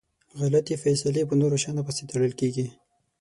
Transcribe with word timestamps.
غلطي 0.39 0.75
فیصلی 0.83 1.23
په 1.29 1.35
نورو 1.41 1.55
شیانو 1.63 1.85
پسي 1.87 2.03
تړل 2.11 2.31
کیږي. 2.39 2.65